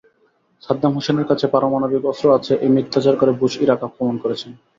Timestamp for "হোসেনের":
0.95-1.29